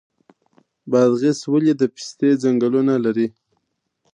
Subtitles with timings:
[0.91, 3.27] بادغیس ولې د پستې ځنګلونه لري؟